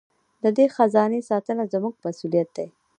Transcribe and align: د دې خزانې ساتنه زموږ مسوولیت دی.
د 0.43 0.45
دې 0.57 0.65
خزانې 0.75 1.19
ساتنه 1.29 1.63
زموږ 1.73 1.93
مسوولیت 2.03 2.49
دی. 2.57 2.67